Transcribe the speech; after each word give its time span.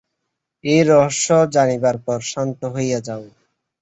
এই 0.63 0.81
রহস্য 0.91 1.27
জানিবার 1.55 1.95
পর 2.05 2.19
শান্ত 2.31 2.59
হইয়া 2.73 2.99
যাও। 3.07 3.23